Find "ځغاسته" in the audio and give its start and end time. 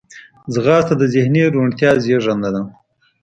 0.53-0.93